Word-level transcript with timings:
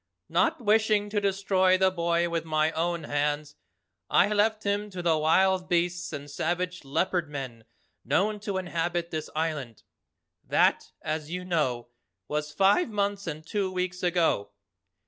Not 0.29 0.59
wishing 0.59 1.11
to 1.11 1.21
destroy 1.21 1.77
the 1.77 1.91
boy 1.91 2.27
with 2.27 2.43
my 2.43 2.71
own 2.71 3.03
hands, 3.03 3.53
I 4.09 4.29
left 4.29 4.63
him 4.63 4.89
to 4.89 5.03
the 5.03 5.15
wild 5.15 5.69
beasts 5.69 6.11
and 6.11 6.27
savage 6.27 6.83
Leopard 6.83 7.29
Men 7.29 7.65
known 8.03 8.39
to 8.39 8.57
inhabit 8.57 9.11
this 9.11 9.29
island. 9.35 9.83
That, 10.43 10.91
as 11.03 11.29
you 11.29 11.45
know, 11.45 11.89
was 12.27 12.51
five 12.51 12.89
months 12.89 13.27
and 13.27 13.45
two 13.45 13.71
weeks 13.71 14.01
ago. 14.01 14.49